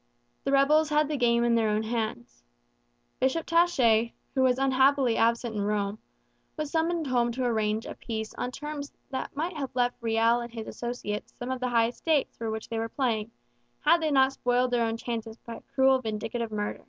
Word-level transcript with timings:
The 0.45 0.51
rebels 0.51 0.89
had 0.89 1.07
the 1.07 1.15
game 1.15 1.43
in 1.43 1.53
their 1.53 1.69
own 1.69 1.83
hands. 1.83 2.43
Bishop 3.19 3.45
Taché, 3.45 4.13
who 4.33 4.41
was 4.41 4.57
unhappily 4.57 5.15
absent 5.15 5.55
in 5.55 5.61
Rome, 5.61 5.99
was 6.57 6.71
summoned 6.71 7.05
home 7.05 7.31
to 7.33 7.43
arrange 7.45 7.85
a 7.85 7.93
peace 7.93 8.33
on 8.33 8.49
terms 8.49 8.91
which 9.11 9.21
might 9.35 9.55
have 9.55 9.75
left 9.75 9.97
Riel 10.01 10.39
and 10.39 10.51
his 10.51 10.65
associates 10.65 11.35
some 11.37 11.51
of 11.51 11.59
the 11.59 11.69
high 11.69 11.91
stakes 11.91 12.35
for 12.35 12.49
which 12.49 12.67
they 12.67 12.79
were 12.79 12.89
playing, 12.89 13.29
had 13.81 14.01
they 14.01 14.09
not 14.09 14.33
spoiled 14.33 14.71
their 14.71 14.85
own 14.87 14.97
chances 14.97 15.37
by 15.37 15.57
a 15.57 15.61
cruel, 15.75 16.01
vindictive 16.01 16.51
murder. 16.51 16.79